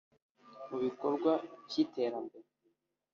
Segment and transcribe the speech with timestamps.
[0.69, 1.31] Mu bikorwa
[1.67, 2.47] vy’iterambere